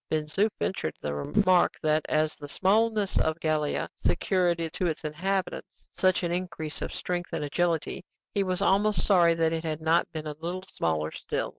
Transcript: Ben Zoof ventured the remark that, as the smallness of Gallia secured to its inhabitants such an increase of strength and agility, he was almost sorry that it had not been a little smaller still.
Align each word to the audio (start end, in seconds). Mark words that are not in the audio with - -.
Ben 0.09 0.25
Zoof 0.25 0.49
ventured 0.57 0.95
the 0.99 1.13
remark 1.13 1.75
that, 1.83 2.03
as 2.09 2.35
the 2.35 2.47
smallness 2.47 3.19
of 3.19 3.39
Gallia 3.39 3.87
secured 4.03 4.57
to 4.73 4.87
its 4.87 5.03
inhabitants 5.05 5.85
such 5.95 6.23
an 6.23 6.31
increase 6.31 6.81
of 6.81 6.91
strength 6.91 7.31
and 7.33 7.43
agility, 7.45 8.03
he 8.33 8.41
was 8.41 8.63
almost 8.63 9.05
sorry 9.05 9.35
that 9.35 9.53
it 9.53 9.63
had 9.63 9.79
not 9.79 10.11
been 10.11 10.25
a 10.25 10.33
little 10.41 10.63
smaller 10.75 11.11
still. 11.11 11.49